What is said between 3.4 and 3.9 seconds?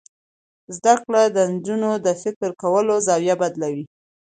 بدلوي.